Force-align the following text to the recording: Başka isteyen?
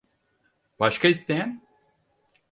Başka 0.79 1.07
isteyen? 1.07 1.61